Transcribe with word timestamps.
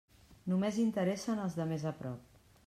Només 0.53 0.79
interessen 0.83 1.43
els 1.45 1.59
de 1.61 1.69
més 1.75 1.87
a 1.93 1.95
prop. 2.01 2.43